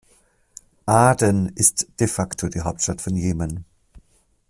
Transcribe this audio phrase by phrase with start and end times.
[0.87, 3.65] Aden ist de facto die Hauptstadt von Jemen.